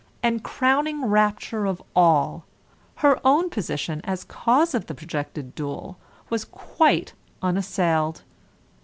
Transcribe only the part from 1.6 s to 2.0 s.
of